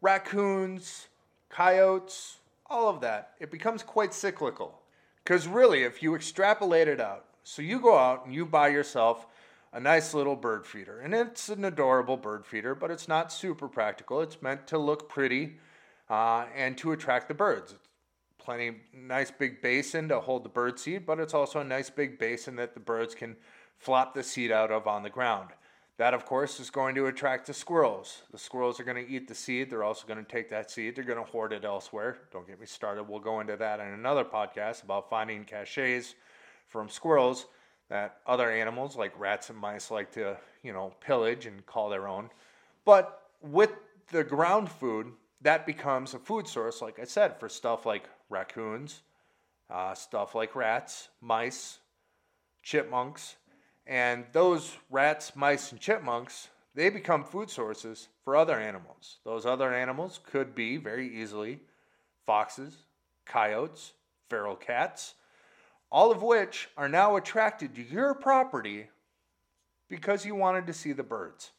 raccoons, 0.00 1.08
coyotes, 1.50 2.36
all 2.70 2.88
of 2.88 3.00
that. 3.00 3.32
It 3.40 3.50
becomes 3.50 3.82
quite 3.82 4.14
cyclical. 4.14 4.80
Because 5.24 5.48
really, 5.48 5.82
if 5.82 6.02
you 6.02 6.14
extrapolate 6.14 6.88
it 6.88 7.00
out, 7.00 7.24
so 7.42 7.60
you 7.60 7.80
go 7.80 7.98
out 7.98 8.24
and 8.24 8.34
you 8.34 8.46
buy 8.46 8.68
yourself 8.68 9.26
a 9.72 9.80
nice 9.80 10.14
little 10.14 10.36
bird 10.36 10.64
feeder, 10.64 11.00
and 11.00 11.12
it's 11.12 11.48
an 11.48 11.64
adorable 11.64 12.16
bird 12.16 12.46
feeder, 12.46 12.74
but 12.74 12.90
it's 12.90 13.08
not 13.08 13.32
super 13.32 13.68
practical. 13.68 14.22
It's 14.22 14.40
meant 14.40 14.66
to 14.68 14.78
look 14.78 15.08
pretty 15.08 15.58
uh, 16.08 16.46
and 16.56 16.78
to 16.78 16.92
attract 16.92 17.28
the 17.28 17.34
birds. 17.34 17.74
Plenty 18.48 18.76
nice 18.94 19.30
big 19.30 19.60
basin 19.60 20.08
to 20.08 20.20
hold 20.20 20.42
the 20.42 20.48
bird 20.48 20.78
seed, 20.78 21.04
but 21.04 21.20
it's 21.20 21.34
also 21.34 21.60
a 21.60 21.64
nice 21.64 21.90
big 21.90 22.18
basin 22.18 22.56
that 22.56 22.72
the 22.72 22.80
birds 22.80 23.14
can 23.14 23.36
flop 23.76 24.14
the 24.14 24.22
seed 24.22 24.50
out 24.50 24.70
of 24.70 24.86
on 24.86 25.02
the 25.02 25.10
ground. 25.10 25.50
That, 25.98 26.14
of 26.14 26.24
course, 26.24 26.58
is 26.58 26.70
going 26.70 26.94
to 26.94 27.08
attract 27.08 27.46
the 27.46 27.52
squirrels. 27.52 28.22
The 28.32 28.38
squirrels 28.38 28.80
are 28.80 28.84
going 28.84 29.04
to 29.04 29.12
eat 29.12 29.28
the 29.28 29.34
seed. 29.34 29.68
They're 29.68 29.84
also 29.84 30.06
going 30.06 30.24
to 30.24 30.32
take 30.32 30.48
that 30.48 30.70
seed. 30.70 30.96
They're 30.96 31.04
going 31.04 31.22
to 31.22 31.30
hoard 31.30 31.52
it 31.52 31.66
elsewhere. 31.66 32.20
Don't 32.32 32.46
get 32.46 32.58
me 32.58 32.64
started. 32.64 33.02
We'll 33.02 33.20
go 33.20 33.40
into 33.40 33.54
that 33.58 33.80
in 33.80 33.88
another 33.88 34.24
podcast 34.24 34.82
about 34.82 35.10
finding 35.10 35.44
caches 35.44 36.14
from 36.68 36.88
squirrels 36.88 37.48
that 37.90 38.16
other 38.26 38.50
animals 38.50 38.96
like 38.96 39.12
rats 39.20 39.50
and 39.50 39.58
mice 39.58 39.90
like 39.90 40.10
to, 40.12 40.38
you 40.62 40.72
know, 40.72 40.94
pillage 41.00 41.44
and 41.44 41.66
call 41.66 41.90
their 41.90 42.08
own. 42.08 42.30
But 42.86 43.24
with 43.42 43.72
the 44.10 44.24
ground 44.24 44.70
food, 44.70 45.12
that 45.42 45.66
becomes 45.66 46.14
a 46.14 46.18
food 46.18 46.48
source, 46.48 46.82
like 46.82 46.98
I 46.98 47.04
said, 47.04 47.38
for 47.38 47.48
stuff 47.48 47.86
like 47.86 48.08
raccoons, 48.28 49.02
uh, 49.70 49.94
stuff 49.94 50.34
like 50.34 50.56
rats, 50.56 51.08
mice, 51.20 51.78
chipmunks, 52.62 53.36
and 53.86 54.24
those 54.32 54.76
rats, 54.90 55.34
mice, 55.36 55.72
and 55.72 55.80
chipmunks, 55.80 56.48
they 56.74 56.90
become 56.90 57.24
food 57.24 57.50
sources 57.50 58.08
for 58.24 58.36
other 58.36 58.58
animals. 58.58 59.18
Those 59.24 59.46
other 59.46 59.72
animals 59.72 60.20
could 60.30 60.54
be 60.54 60.76
very 60.76 61.08
easily 61.20 61.60
foxes, 62.26 62.76
coyotes, 63.24 63.94
feral 64.28 64.56
cats, 64.56 65.14
all 65.90 66.10
of 66.10 66.22
which 66.22 66.68
are 66.76 66.88
now 66.88 67.16
attracted 67.16 67.74
to 67.74 67.82
your 67.82 68.14
property 68.14 68.88
because 69.88 70.26
you 70.26 70.34
wanted 70.34 70.66
to 70.66 70.74
see 70.74 70.92
the 70.92 71.02
birds. 71.02 71.50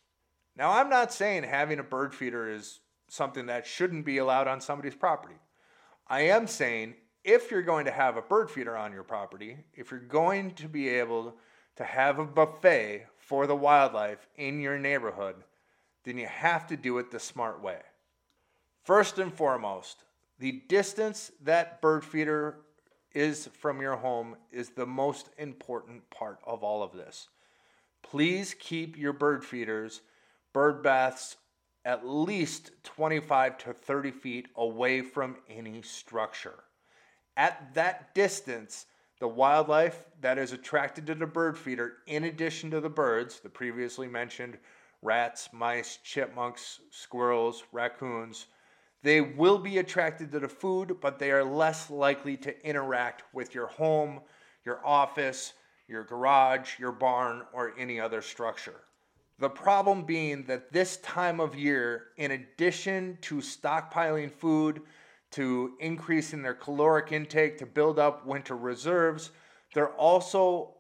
Now, 0.56 0.72
I'm 0.72 0.90
not 0.90 1.12
saying 1.12 1.44
having 1.44 1.80
a 1.80 1.84
bird 1.84 2.14
feeder 2.14 2.48
is 2.48 2.80
something 3.10 3.48
that 3.48 3.66
shouldn't 3.66 4.06
be 4.06 4.18
allowed 4.18 4.48
on 4.48 4.62
somebody's 4.62 4.96
property. 4.96 5.36
I 6.08 6.22
am 6.22 6.48
saying 6.48 6.96
if 7.24 7.52
you're 7.52 7.62
going 7.62 7.86
to 7.86 7.92
have 7.92 8.18
a 8.18 8.22
bird 8.22 8.50
feeder 8.50 8.78
on 8.78 8.94
your 8.94 9.04
property, 9.04 9.58
if 9.74 9.92
you're 9.92 10.00
going 10.00 10.52
to 10.52 10.68
be 10.68 10.90
able 10.90 11.36
to 11.76 11.84
have 11.84 12.20
a 12.20 12.26
buffet 12.26 13.06
for 13.18 13.48
the 13.48 13.56
wildlife 13.56 14.28
in 14.36 14.60
your 14.60 14.80
neighborhood, 14.80 15.36
then 16.04 16.18
you 16.18 16.28
have 16.28 16.68
to 16.68 16.78
do 16.78 16.98
it 16.98 17.12
the 17.12 17.20
smart 17.20 17.62
way. 17.62 17.80
First 18.84 19.20
and 19.20 19.34
foremost, 19.34 20.04
the 20.40 20.64
distance 20.68 21.32
that 21.44 21.82
bird 21.82 22.04
feeder 22.04 22.58
is 23.14 23.50
from 23.60 23.82
your 23.82 23.98
home 23.98 24.36
is 24.52 24.70
the 24.70 24.86
most 24.86 25.30
important 25.38 26.10
part 26.10 26.40
of 26.46 26.64
all 26.64 26.82
of 26.82 26.94
this. 26.94 27.28
Please 28.02 28.56
keep 28.58 28.98
your 28.98 29.14
bird 29.14 29.44
feeders, 29.44 30.02
bird 30.54 30.82
baths 30.82 31.38
at 31.86 32.08
least 32.08 32.72
25 32.84 33.58
to 33.60 33.74
30 33.74 34.12
feet 34.12 34.48
away 34.56 35.02
from 35.02 35.38
any 35.50 35.82
structure. 35.82 36.64
At 37.38 37.74
that 37.74 38.14
distance, 38.14 38.86
the 39.20 39.28
wildlife 39.28 40.06
that 40.22 40.38
is 40.38 40.52
attracted 40.52 41.08
to 41.08 41.16
the 41.16 41.26
bird 41.26 41.58
feeder, 41.58 41.98
in 42.08 42.26
addition 42.26 42.72
to 42.72 42.82
the 42.82 42.90
birds, 42.90 43.40
the 43.40 43.50
previously 43.50 44.08
mentioned 44.08 44.58
rats, 45.02 45.50
mice, 45.54 46.00
chipmunks, 46.04 46.82
squirrels, 46.92 47.64
raccoons, 47.72 48.48
they 49.02 49.22
will 49.22 49.58
be 49.58 49.78
attracted 49.78 50.32
to 50.32 50.40
the 50.40 50.50
food, 50.50 50.98
but 51.00 51.20
they 51.20 51.32
are 51.32 51.44
less 51.44 51.90
likely 51.90 52.36
to 52.38 52.68
interact 52.68 53.24
with 53.34 53.56
your 53.56 53.68
home, 53.68 54.20
your 54.66 54.86
office, 54.86 55.54
your 55.88 56.04
garage, 56.04 56.78
your 56.78 56.92
barn, 56.92 57.44
or 57.54 57.74
any 57.78 58.00
other 58.00 58.22
structure. 58.22 58.82
The 59.40 59.50
problem 59.50 60.04
being 60.04 60.44
that 60.44 60.72
this 60.72 60.98
time 60.98 61.40
of 61.40 61.56
year, 61.56 62.08
in 62.18 62.32
addition 62.32 63.18
to 63.22 63.36
stockpiling 63.36 64.32
food, 64.32 64.82
to 65.32 65.74
increasing 65.80 66.42
their 66.42 66.54
caloric 66.54 67.12
intake 67.12 67.58
to 67.60 67.66
build 67.66 68.00
up 68.00 68.26
winter 68.26 68.56
reserves. 68.58 69.32
They're 69.74 69.94
also 69.94 70.76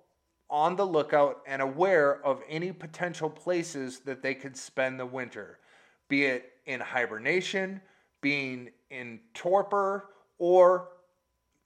on 0.49 0.75
the 0.75 0.85
lookout 0.85 1.41
and 1.45 1.61
aware 1.61 2.25
of 2.25 2.41
any 2.49 2.71
potential 2.71 3.29
places 3.29 3.99
that 3.99 4.23
they 4.23 4.33
could 4.33 4.57
spend 4.57 4.99
the 4.99 5.05
winter, 5.05 5.59
be 6.07 6.25
it 6.25 6.53
in 6.65 6.79
hibernation, 6.79 7.81
being 8.21 8.71
in 8.89 9.19
torpor, 9.35 10.09
or 10.39 10.89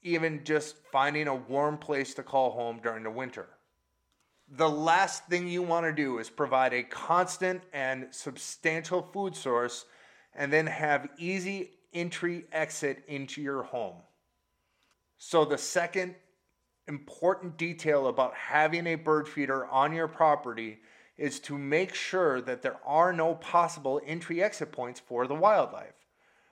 even 0.01 0.43
just 0.43 0.75
finding 0.91 1.27
a 1.27 1.35
warm 1.35 1.77
place 1.77 2.13
to 2.13 2.23
call 2.23 2.51
home 2.51 2.81
during 2.83 3.03
the 3.03 3.09
winter. 3.09 3.47
The 4.49 4.69
last 4.69 5.25
thing 5.27 5.47
you 5.47 5.63
want 5.63 5.85
to 5.85 5.93
do 5.93 6.19
is 6.19 6.29
provide 6.29 6.73
a 6.73 6.83
constant 6.83 7.63
and 7.73 8.07
substantial 8.11 9.01
food 9.13 9.35
source 9.35 9.85
and 10.35 10.51
then 10.51 10.67
have 10.67 11.09
easy 11.17 11.71
entry 11.93 12.45
exit 12.51 13.03
into 13.07 13.41
your 13.41 13.63
home. 13.63 13.97
So, 15.17 15.45
the 15.45 15.57
second 15.57 16.15
important 16.87 17.57
detail 17.57 18.07
about 18.07 18.33
having 18.35 18.87
a 18.87 18.95
bird 18.95 19.27
feeder 19.27 19.65
on 19.67 19.93
your 19.93 20.07
property 20.07 20.79
is 21.17 21.39
to 21.39 21.57
make 21.57 21.93
sure 21.93 22.41
that 22.41 22.61
there 22.61 22.77
are 22.85 23.13
no 23.13 23.35
possible 23.35 24.01
entry 24.05 24.43
exit 24.43 24.71
points 24.71 24.99
for 24.99 25.27
the 25.27 25.35
wildlife. 25.35 25.93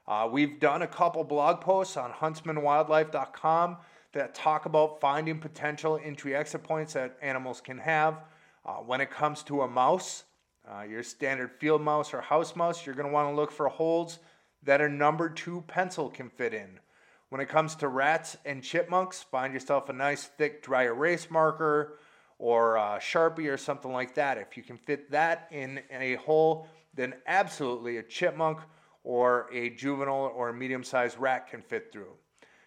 Uh, 0.08 0.28
we've 0.32 0.60
done 0.60 0.82
a 0.82 0.88
couple 0.88 1.24
blog 1.24 1.62
posts 1.62 1.98
on 1.98 2.12
huntsmanwildlife.com 2.12 3.78
that 4.13 4.36
talk 4.36 4.65
about 4.65 5.00
finding 5.00 5.39
potential 5.39 6.00
entry 6.03 6.36
exit 6.36 6.63
points 6.63 6.94
that 6.94 7.18
animals 7.22 7.62
can 7.62 7.77
have. 7.77 8.20
Uh, 8.65 8.75
when 8.75 9.01
it 9.01 9.10
comes 9.10 9.44
to 9.44 9.62
a 9.62 9.68
mouse, 9.68 10.24
uh, 10.70 10.84
your 10.84 11.03
standard 11.03 11.51
field 11.60 11.82
mouse 11.82 12.13
or 12.13 12.22
house 12.22 12.56
mouse, 12.56 12.86
you're 12.86 12.96
going 12.96 13.08
to 13.08 13.13
want 13.13 13.30
to 13.30 13.36
look 13.36 13.51
for 13.51 13.68
holes 13.68 14.20
that 14.63 14.82
a 14.82 14.89
number 14.89 15.30
two 15.30 15.63
pencil 15.68 16.10
can 16.10 16.30
fit 16.30 16.53
in. 16.53 16.80
When 17.30 17.41
it 17.41 17.50
comes 17.50 17.75
to 17.75 17.88
rats 17.88 18.38
and 18.46 18.62
chipmunks, 18.62 19.24
find 19.24 19.53
yourself 19.53 19.89
a 19.89 19.94
nice 19.94 20.25
thick 20.25 20.62
dry 20.62 20.84
erase 20.84 21.32
marker 21.32 21.98
or 22.38 22.75
a 22.75 23.00
Sharpie 23.00 23.51
or 23.51 23.58
something 23.58 23.91
like 23.91 24.15
that. 24.15 24.38
If 24.38 24.58
you 24.58 24.63
can 24.63 24.77
fit 24.77 25.12
that 25.12 25.48
in 25.51 25.82
a 25.91 26.15
hole, 26.15 26.68
then 26.94 27.13
absolutely 27.25 27.98
a 27.98 28.03
chipmunk 28.03 28.60
or 29.03 29.48
a 29.53 29.70
juvenile 29.70 30.32
or 30.36 30.51
medium 30.51 30.84
sized 30.84 31.18
rat 31.18 31.48
can 31.50 31.62
fit 31.62 31.91
through. 31.91 32.13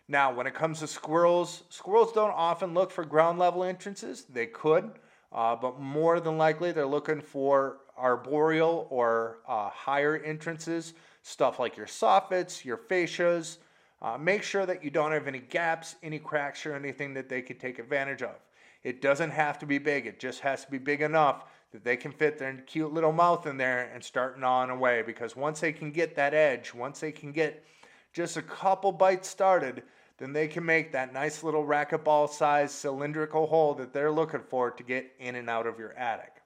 Now, 0.06 0.34
when 0.34 0.46
it 0.46 0.54
comes 0.54 0.80
to 0.80 0.86
squirrels, 0.86 1.62
squirrels 1.70 2.12
don't 2.12 2.30
often 2.30 2.74
look 2.74 2.90
for 2.90 3.04
ground 3.04 3.38
level 3.38 3.64
entrances. 3.64 4.24
They 4.24 4.46
could, 4.46 4.92
uh, 5.32 5.56
but 5.56 5.80
more 5.80 6.20
than 6.20 6.36
likely 6.36 6.72
they're 6.72 6.86
looking 6.86 7.22
for 7.22 7.78
arboreal 7.96 8.86
or 8.90 9.38
uh, 9.48 9.70
higher 9.70 10.16
entrances 10.18 10.94
stuff 11.24 11.58
like 11.58 11.76
your 11.76 11.86
soffits, 11.86 12.64
your 12.64 12.76
fascias. 12.76 13.56
Uh, 14.02 14.18
make 14.18 14.42
sure 14.42 14.66
that 14.66 14.84
you 14.84 14.90
don't 14.90 15.12
have 15.12 15.26
any 15.26 15.38
gaps, 15.38 15.96
any 16.02 16.18
cracks, 16.18 16.66
or 16.66 16.74
anything 16.74 17.14
that 17.14 17.28
they 17.28 17.40
could 17.40 17.58
take 17.58 17.78
advantage 17.78 18.22
of. 18.22 18.36
It 18.82 19.00
doesn't 19.00 19.30
have 19.30 19.58
to 19.60 19.66
be 19.66 19.78
big, 19.78 20.06
it 20.06 20.20
just 20.20 20.40
has 20.40 20.64
to 20.66 20.70
be 20.70 20.76
big 20.78 21.00
enough 21.00 21.46
that 21.72 21.82
they 21.82 21.96
can 21.96 22.12
fit 22.12 22.38
their 22.38 22.52
cute 22.66 22.92
little 22.92 23.12
mouth 23.12 23.46
in 23.46 23.56
there 23.56 23.90
and 23.92 24.04
start 24.04 24.38
gnawing 24.38 24.68
away. 24.70 25.02
Because 25.02 25.34
once 25.34 25.60
they 25.60 25.72
can 25.72 25.90
get 25.90 26.14
that 26.16 26.34
edge, 26.34 26.74
once 26.74 27.00
they 27.00 27.10
can 27.10 27.32
get 27.32 27.64
just 28.12 28.36
a 28.36 28.42
couple 28.42 28.92
bites 28.92 29.26
started, 29.28 29.82
then 30.18 30.32
they 30.32 30.48
can 30.48 30.64
make 30.64 30.92
that 30.92 31.12
nice 31.12 31.42
little 31.42 31.64
racquetball 31.64 32.28
sized 32.28 32.72
cylindrical 32.72 33.46
hole 33.46 33.74
that 33.74 33.92
they're 33.92 34.12
looking 34.12 34.42
for 34.48 34.70
to 34.70 34.82
get 34.82 35.12
in 35.18 35.34
and 35.34 35.50
out 35.50 35.66
of 35.66 35.78
your 35.78 35.92
attic. 35.94 36.42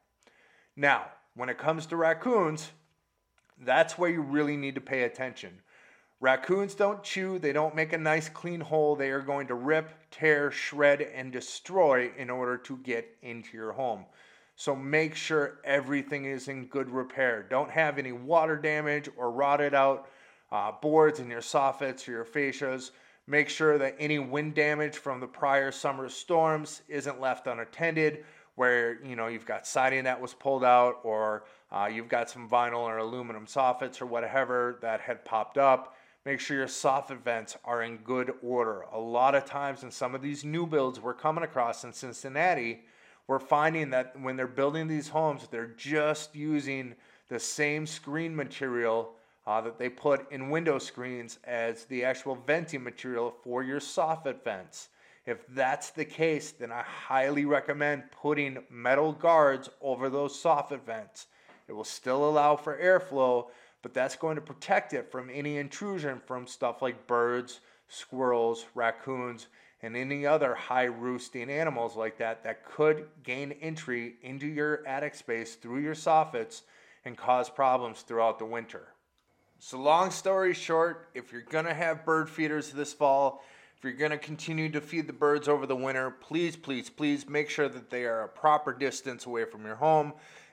Now, 0.76 1.06
when 1.34 1.48
it 1.48 1.58
comes 1.58 1.86
to 1.86 1.96
raccoons, 1.96 2.70
that's 3.60 3.98
where 3.98 4.10
you 4.10 4.22
really 4.22 4.56
need 4.56 4.74
to 4.76 4.80
pay 4.80 5.02
attention. 5.02 5.60
Raccoons 6.20 6.74
don't 6.74 7.02
chew, 7.04 7.38
they 7.38 7.52
don't 7.52 7.76
make 7.76 7.92
a 7.92 7.98
nice 7.98 8.28
clean 8.28 8.60
hole. 8.60 8.96
They 8.96 9.10
are 9.10 9.20
going 9.20 9.46
to 9.48 9.54
rip, 9.54 9.90
tear, 10.10 10.50
shred, 10.50 11.00
and 11.00 11.30
destroy 11.30 12.10
in 12.16 12.28
order 12.28 12.56
to 12.58 12.76
get 12.78 13.08
into 13.22 13.56
your 13.56 13.72
home. 13.72 14.04
So 14.56 14.74
make 14.74 15.14
sure 15.14 15.60
everything 15.62 16.24
is 16.24 16.48
in 16.48 16.66
good 16.66 16.90
repair. 16.90 17.46
Don't 17.48 17.70
have 17.70 17.98
any 17.98 18.10
water 18.10 18.56
damage 18.56 19.08
or 19.16 19.30
rotted 19.30 19.74
out 19.74 20.08
uh, 20.50 20.72
boards 20.72 21.20
in 21.20 21.30
your 21.30 21.40
soffits 21.40 22.08
or 22.08 22.10
your 22.10 22.24
fascias. 22.24 22.90
Make 23.30 23.50
sure 23.50 23.76
that 23.76 23.94
any 23.98 24.18
wind 24.18 24.54
damage 24.54 24.96
from 24.96 25.20
the 25.20 25.26
prior 25.26 25.70
summer 25.70 26.08
storms 26.08 26.80
isn't 26.88 27.20
left 27.20 27.46
unattended, 27.46 28.24
where 28.54 29.04
you 29.04 29.16
know 29.16 29.26
you've 29.26 29.44
got 29.44 29.66
siding 29.66 30.04
that 30.04 30.18
was 30.18 30.32
pulled 30.32 30.64
out 30.64 31.00
or 31.04 31.44
uh, 31.70 31.90
you've 31.92 32.08
got 32.08 32.30
some 32.30 32.48
vinyl 32.48 32.78
or 32.78 32.96
aluminum 32.96 33.44
soffits 33.44 34.00
or 34.00 34.06
whatever 34.06 34.78
that 34.80 35.02
had 35.02 35.26
popped 35.26 35.58
up. 35.58 35.94
Make 36.24 36.40
sure 36.40 36.56
your 36.56 36.68
soffit 36.68 37.22
vents 37.22 37.58
are 37.66 37.82
in 37.82 37.98
good 37.98 38.32
order. 38.42 38.86
A 38.94 38.98
lot 38.98 39.34
of 39.34 39.44
times 39.44 39.82
in 39.82 39.90
some 39.90 40.14
of 40.14 40.22
these 40.22 40.42
new 40.42 40.66
builds 40.66 40.98
we're 40.98 41.12
coming 41.12 41.44
across 41.44 41.84
in 41.84 41.92
Cincinnati, 41.92 42.86
we're 43.26 43.38
finding 43.38 43.90
that 43.90 44.18
when 44.18 44.36
they're 44.36 44.46
building 44.46 44.88
these 44.88 45.08
homes, 45.08 45.46
they're 45.50 45.74
just 45.76 46.34
using 46.34 46.94
the 47.28 47.38
same 47.38 47.86
screen 47.86 48.34
material 48.34 49.17
uh, 49.48 49.62
that 49.62 49.78
they 49.78 49.88
put 49.88 50.30
in 50.30 50.50
window 50.50 50.78
screens 50.78 51.38
as 51.44 51.86
the 51.86 52.04
actual 52.04 52.34
venting 52.46 52.84
material 52.84 53.34
for 53.42 53.62
your 53.62 53.80
soffit 53.80 54.44
vents. 54.44 54.90
If 55.24 55.46
that's 55.48 55.90
the 55.90 56.04
case, 56.04 56.52
then 56.52 56.70
I 56.70 56.82
highly 56.82 57.46
recommend 57.46 58.10
putting 58.10 58.58
metal 58.70 59.12
guards 59.12 59.70
over 59.80 60.10
those 60.10 60.40
soffit 60.40 60.84
vents 60.84 61.26
it 61.68 61.72
will 61.72 61.84
still 61.84 62.28
allow 62.28 62.56
for 62.56 62.78
airflow, 62.78 63.48
but 63.82 63.94
that's 63.94 64.16
going 64.16 64.36
to 64.36 64.40
protect 64.40 64.94
it 64.94 65.12
from 65.12 65.30
any 65.30 65.58
intrusion 65.58 66.20
from 66.26 66.46
stuff 66.46 66.82
like 66.82 67.06
birds, 67.06 67.60
squirrels, 67.88 68.64
raccoons, 68.74 69.46
and 69.82 69.96
any 69.96 70.26
other 70.26 70.54
high 70.54 70.84
roosting 70.84 71.50
animals 71.50 71.94
like 71.94 72.16
that 72.18 72.42
that 72.42 72.64
could 72.64 73.06
gain 73.22 73.52
entry 73.60 74.14
into 74.22 74.46
your 74.46 74.84
attic 74.86 75.14
space 75.14 75.54
through 75.54 75.80
your 75.80 75.94
soffits 75.94 76.62
and 77.04 77.16
cause 77.16 77.48
problems 77.48 78.00
throughout 78.00 78.38
the 78.38 78.44
winter. 78.44 78.88
So, 79.60 79.76
long 79.76 80.12
story 80.12 80.54
short, 80.54 81.08
if 81.14 81.32
you're 81.32 81.42
gonna 81.42 81.74
have 81.74 82.04
bird 82.04 82.30
feeders 82.30 82.70
this 82.70 82.92
fall, 82.92 83.42
if 83.76 83.82
you're 83.82 83.92
gonna 83.92 84.16
continue 84.16 84.68
to 84.70 84.80
feed 84.80 85.08
the 85.08 85.12
birds 85.12 85.48
over 85.48 85.66
the 85.66 85.74
winter, 85.74 86.10
please, 86.10 86.56
please, 86.56 86.88
please 86.88 87.28
make 87.28 87.50
sure 87.50 87.68
that 87.68 87.90
they 87.90 88.04
are 88.04 88.22
a 88.22 88.28
proper 88.28 88.72
distance 88.72 89.26
away 89.26 89.44
from 89.44 89.64
your 89.64 89.74
home 89.74 90.12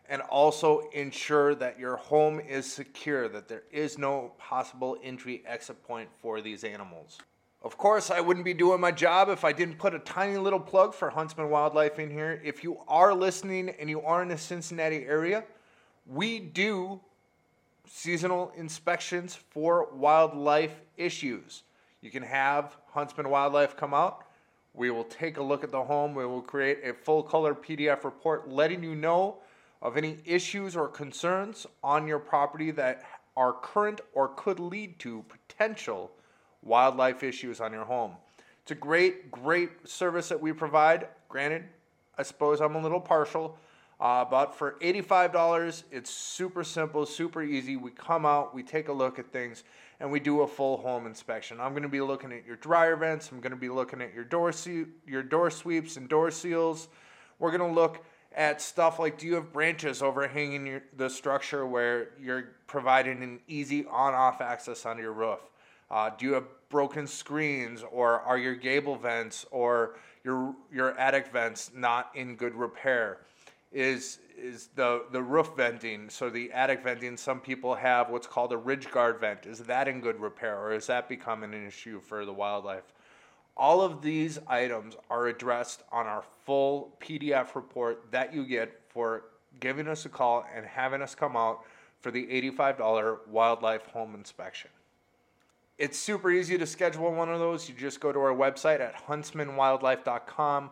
and 0.09 0.21
also 0.23 0.89
ensure 0.93 1.53
that 1.55 1.79
your 1.79 1.97
home 1.97 2.39
is 2.39 2.71
secure, 2.71 3.27
that 3.29 3.47
there 3.47 3.63
is 3.71 3.97
no 3.99 4.33
possible 4.39 4.97
entry 5.03 5.43
exit 5.45 5.83
point 5.83 6.09
for 6.19 6.41
these 6.41 6.63
animals. 6.63 7.19
Of 7.61 7.77
course, 7.77 8.11
I 8.11 8.21
wouldn't 8.21 8.45
be 8.45 8.53
doing 8.53 8.79
my 8.79 8.91
job 8.91 9.29
if 9.29 9.43
I 9.43 9.51
didn't 9.51 9.77
put 9.77 9.93
a 9.95 9.99
tiny 9.99 10.37
little 10.37 10.59
plug 10.59 10.93
for 10.93 11.09
Huntsman 11.09 11.49
Wildlife 11.49 11.99
in 11.99 12.09
here. 12.09 12.41
If 12.43 12.63
you 12.63 12.79
are 12.87 13.13
listening 13.13 13.69
and 13.79 13.89
you 13.89 14.01
are 14.01 14.21
in 14.21 14.29
the 14.29 14.37
Cincinnati 14.37 15.05
area, 15.05 15.43
we 16.05 16.39
do 16.39 17.01
seasonal 17.87 18.51
inspections 18.55 19.35
for 19.35 19.89
wildlife 19.93 20.81
issues. 20.97 21.63
You 22.01 22.11
can 22.11 22.23
have 22.23 22.77
Huntsman 22.91 23.29
Wildlife 23.29 23.75
come 23.75 23.93
out. 23.93 24.25
We 24.73 24.91
will 24.91 25.05
take 25.05 25.37
a 25.37 25.43
look 25.43 25.63
at 25.63 25.71
the 25.71 25.83
home. 25.83 26.13
We 26.13 26.25
will 26.25 26.41
create 26.41 26.79
a 26.83 26.93
full 26.93 27.23
color 27.23 27.55
PDF 27.55 28.03
report 28.03 28.49
letting 28.49 28.83
you 28.83 28.95
know 28.95 29.37
of 29.81 29.97
any 29.97 30.17
issues 30.25 30.75
or 30.75 30.87
concerns 30.87 31.65
on 31.83 32.07
your 32.07 32.19
property 32.19 32.71
that 32.71 33.03
are 33.37 33.53
current 33.53 34.01
or 34.13 34.29
could 34.29 34.59
lead 34.59 34.99
to 34.99 35.23
potential 35.29 36.11
wildlife 36.61 37.23
issues 37.23 37.61
on 37.61 37.71
your 37.71 37.85
home. 37.85 38.11
It's 38.63 38.71
a 38.71 38.75
great, 38.75 39.29
great 39.31 39.87
service 39.87 40.29
that 40.29 40.41
we 40.41 40.51
provide. 40.51 41.07
Granted, 41.29 41.65
I 42.17 42.23
suppose 42.23 42.61
I'm 42.61 42.75
a 42.75 42.81
little 42.81 42.99
partial, 42.99 43.57
uh, 43.99 44.25
but 44.25 44.53
for 44.53 44.77
$85, 44.81 45.83
it's 45.91 46.09
super 46.09 46.63
simple, 46.63 47.05
super 47.05 47.41
easy. 47.41 47.77
We 47.77 47.91
come 47.91 48.25
out, 48.25 48.53
we 48.53 48.61
take 48.61 48.89
a 48.89 48.93
look 48.93 49.19
at 49.19 49.31
things, 49.31 49.63
and 49.99 50.11
we 50.11 50.19
do 50.19 50.41
a 50.41 50.47
full 50.47 50.77
home 50.77 51.05
inspection. 51.05 51.59
I'm 51.61 51.71
going 51.71 51.83
to 51.83 51.89
be 51.89 52.01
looking 52.01 52.33
at 52.33 52.45
your 52.45 52.57
dryer 52.57 52.97
vents. 52.97 53.31
I'm 53.31 53.39
going 53.39 53.51
to 53.51 53.57
be 53.57 53.69
looking 53.69 54.01
at 54.01 54.13
your 54.13 54.25
door, 54.25 54.51
se- 54.51 54.87
your 55.07 55.23
door 55.23 55.49
sweeps 55.49 55.95
and 55.95 56.09
door 56.09 56.29
seals. 56.31 56.89
We're 57.39 57.55
going 57.55 57.69
to 57.69 57.75
look 57.75 58.03
at 58.35 58.61
stuff 58.61 58.99
like 58.99 59.17
do 59.17 59.25
you 59.25 59.35
have 59.35 59.53
branches 59.53 60.01
overhanging 60.01 60.67
your, 60.67 60.83
the 60.97 61.09
structure 61.09 61.65
where 61.65 62.09
you're 62.21 62.55
providing 62.67 63.23
an 63.23 63.39
easy 63.47 63.85
on-off 63.85 64.41
access 64.41 64.85
on 64.85 64.97
your 64.97 65.13
roof? 65.13 65.39
Uh, 65.89 66.09
do 66.17 66.25
you 66.25 66.33
have 66.33 66.45
broken 66.69 67.07
screens, 67.07 67.83
or 67.91 68.19
are 68.21 68.37
your 68.37 68.55
gable 68.55 68.97
vents 68.97 69.45
or 69.51 69.95
your 70.23 70.55
your 70.73 70.97
attic 70.97 71.27
vents 71.31 71.71
not 71.73 72.11
in 72.15 72.35
good 72.35 72.55
repair? 72.55 73.19
Is 73.75 74.19
is 74.37 74.69
the 74.75 75.03
the 75.11 75.21
roof 75.21 75.51
venting? 75.57 76.09
So 76.09 76.29
the 76.29 76.49
attic 76.53 76.81
venting, 76.81 77.17
some 77.17 77.41
people 77.41 77.75
have 77.75 78.09
what's 78.09 78.25
called 78.25 78.53
a 78.53 78.57
ridge 78.57 78.89
guard 78.89 79.19
vent. 79.19 79.45
Is 79.45 79.59
that 79.59 79.89
in 79.89 79.99
good 79.99 80.19
repair, 80.21 80.57
or 80.57 80.73
is 80.73 80.87
that 80.87 81.09
becoming 81.09 81.53
an 81.53 81.67
issue 81.67 81.99
for 81.99 82.25
the 82.25 82.31
wildlife? 82.31 82.93
All 83.57 83.81
of 83.81 84.01
these 84.01 84.39
items 84.47 84.95
are 85.09 85.27
addressed 85.27 85.83
on 85.91 86.07
our 86.07 86.23
full 86.45 86.97
PDF 87.01 87.53
report 87.53 88.05
that 88.11 88.33
you 88.33 88.45
get 88.45 88.81
for 88.87 89.25
giving 89.59 89.89
us 89.89 90.05
a 90.05 90.09
call 90.09 90.45
and 90.55 90.65
having 90.65 91.01
us 91.01 91.13
come 91.13 91.35
out 91.35 91.65
for 91.99 92.11
the 92.11 92.25
$85 92.27 93.27
wildlife 93.27 93.85
home 93.87 94.15
inspection. 94.15 94.69
It's 95.77 95.99
super 95.99 96.31
easy 96.31 96.57
to 96.57 96.65
schedule 96.65 97.13
one 97.13 97.29
of 97.29 97.39
those. 97.39 97.67
You 97.67 97.75
just 97.75 97.99
go 97.99 98.11
to 98.13 98.19
our 98.19 98.33
website 98.33 98.79
at 98.79 98.95
huntsmanwildlife.com, 99.07 100.69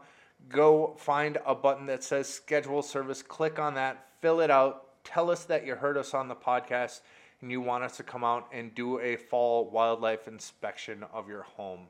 go 0.50 0.96
find 0.98 1.38
a 1.46 1.56
button 1.56 1.86
that 1.88 2.04
says 2.04 2.28
schedule 2.28 2.82
service, 2.82 3.22
click 3.22 3.60
on 3.60 3.76
that, 3.76 4.06
fill 4.22 4.40
it 4.42 4.52
out, 4.52 5.04
tell 5.04 5.30
us 5.30 5.46
that 5.46 5.66
you 5.66 5.76
heard 5.76 5.98
us 5.98 6.14
on 6.14 6.28
the 6.28 6.36
podcast 6.36 7.02
and 7.41 7.52
you 7.52 7.60
want 7.60 7.84
us 7.84 7.98
to 7.98 8.04
come 8.04 8.24
out 8.24 8.48
and 8.54 8.74
do 8.74 9.00
a 9.00 9.17
fall 9.17 9.70
wildlife 9.70 10.28
inspection 10.28 11.04
of 11.13 11.28
your 11.28 11.44
home. 11.44 11.88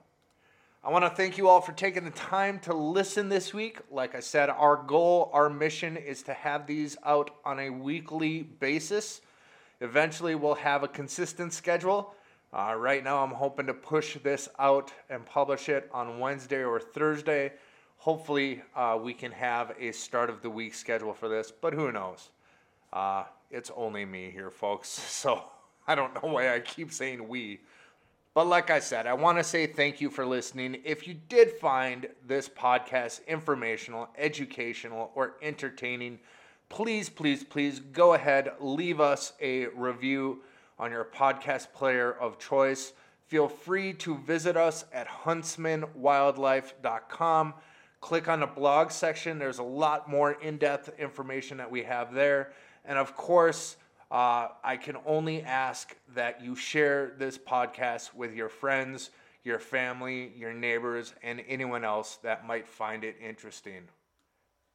I 0.83 0.89
want 0.89 1.05
to 1.05 1.09
thank 1.09 1.37
you 1.37 1.47
all 1.47 1.61
for 1.61 1.71
taking 1.71 2.03
the 2.03 2.11
time 2.11 2.59
to 2.61 2.73
listen 2.73 3.29
this 3.29 3.53
week. 3.53 3.79
Like 3.89 4.15
I 4.15 4.19
said, 4.19 4.49
our 4.49 4.75
goal, 4.75 5.29
our 5.31 5.49
mission 5.49 5.95
is 5.95 6.23
to 6.23 6.33
have 6.33 6.67
these 6.67 6.97
out 7.05 7.31
on 7.45 7.59
a 7.59 7.69
weekly 7.69 8.41
basis. 8.41 9.21
Eventually, 9.79 10.35
we'll 10.35 10.55
have 10.55 10.83
a 10.83 10.89
consistent 10.89 11.53
schedule. 11.53 12.13
Uh, 12.51 12.75
right 12.75 13.01
now, 13.01 13.23
I'm 13.23 13.31
hoping 13.31 13.67
to 13.67 13.73
push 13.73 14.17
this 14.23 14.49
out 14.59 14.91
and 15.09 15.25
publish 15.25 15.69
it 15.69 15.89
on 15.93 16.19
Wednesday 16.19 16.65
or 16.65 16.81
Thursday. 16.81 17.53
Hopefully, 18.03 18.61
uh, 18.75 18.99
we 19.01 19.13
can 19.13 19.31
have 19.31 19.71
a 19.79 19.93
start 19.93 20.29
of 20.29 20.41
the 20.41 20.49
week 20.49 20.73
schedule 20.73 21.13
for 21.13 21.29
this, 21.29 21.53
but 21.53 21.73
who 21.73 21.89
knows? 21.89 22.31
Uh, 22.91 23.23
it's 23.49 23.71
only 23.77 24.03
me 24.03 24.29
here, 24.29 24.51
folks, 24.51 24.89
so 25.07 25.41
I 25.87 25.95
don't 25.95 26.13
know 26.15 26.33
why 26.33 26.53
I 26.53 26.59
keep 26.59 26.91
saying 26.91 27.25
we. 27.25 27.61
But 28.33 28.47
like 28.47 28.69
I 28.69 28.79
said, 28.79 29.07
I 29.07 29.13
want 29.13 29.37
to 29.37 29.43
say 29.43 29.67
thank 29.67 30.01
you 30.01 30.09
for 30.09 30.25
listening. 30.25 30.81
If 30.83 31.07
you 31.07 31.15
did 31.29 31.51
find 31.51 32.07
this 32.27 32.49
podcast 32.49 33.25
informational, 33.25 34.09
educational, 34.17 35.13
or 35.15 35.35
entertaining, 35.41 36.19
please, 36.67 37.07
please, 37.07 37.45
please 37.45 37.79
go 37.79 38.15
ahead, 38.15 38.51
leave 38.59 38.99
us 38.99 39.31
a 39.39 39.67
review 39.67 40.41
on 40.77 40.91
your 40.91 41.05
podcast 41.05 41.71
player 41.71 42.11
of 42.11 42.37
choice. 42.37 42.91
Feel 43.27 43.47
free 43.47 43.93
to 43.93 44.17
visit 44.17 44.57
us 44.57 44.83
at 44.91 45.07
huntsmanwildlife.com. 45.07 47.53
Click 48.03 48.27
on 48.27 48.41
the 48.41 48.45
blog 48.45 48.91
section. 48.91 49.39
There's 49.39 49.59
a 49.59 49.63
lot 49.63 50.09
more 50.09 50.33
in 50.33 50.57
depth 50.57 50.89
information 50.99 51.55
that 51.55 51.71
we 51.71 51.83
have 51.83 52.13
there. 52.13 52.51
And 52.83 52.99
of 52.99 53.15
course, 53.15 53.77
uh, 54.11 54.49
I 54.61 54.75
can 54.75 54.97
only 55.05 55.41
ask 55.41 55.95
that 56.13 56.43
you 56.43 56.53
share 56.53 57.13
this 57.17 57.37
podcast 57.37 58.13
with 58.13 58.33
your 58.33 58.49
friends, 58.49 59.11
your 59.45 59.57
family, 59.57 60.33
your 60.35 60.51
neighbors, 60.51 61.13
and 61.23 61.43
anyone 61.47 61.85
else 61.85 62.17
that 62.23 62.45
might 62.45 62.67
find 62.67 63.05
it 63.05 63.15
interesting. 63.25 63.83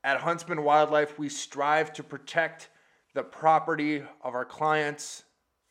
At 0.02 0.20
Huntsman 0.20 0.64
Wildlife, 0.64 1.18
we 1.18 1.28
strive 1.28 1.92
to 1.92 2.02
protect 2.02 2.70
the 3.12 3.24
property 3.24 4.02
of 4.22 4.34
our 4.34 4.46
clients 4.46 5.24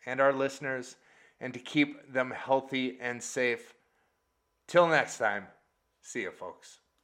and 0.05 0.21
our 0.21 0.31
listeners 0.31 0.95
and 1.39 1.55
to 1.55 1.59
keep 1.59 2.13
them 2.13 2.29
healthy 2.29 2.99
and 3.01 3.21
safe. 3.23 3.73
Till 4.67 4.87
next 4.87 5.17
time, 5.17 5.47
see 6.03 6.21
you, 6.21 6.29
folks. 6.29 6.81